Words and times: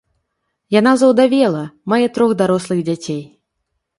Яна 0.75 0.93
заўдавела, 1.01 1.61
мае 1.93 2.01
трох 2.17 2.33
дарослых 2.41 2.79
дзяцей. 2.87 3.23